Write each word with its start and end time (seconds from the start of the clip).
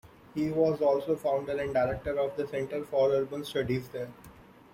He 0.33 0.49
was 0.49 0.81
also 0.81 1.15
founder 1.15 1.59
and 1.59 1.75
director 1.75 2.17
of 2.17 2.35
the 2.35 2.47
Center 2.47 2.83
for 2.83 3.11
Urban 3.11 3.45
Studies 3.45 3.87
there. 3.89 4.09